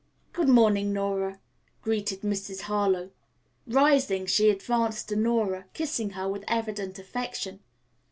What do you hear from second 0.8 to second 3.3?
Nora," greeted Mrs. Harlowe.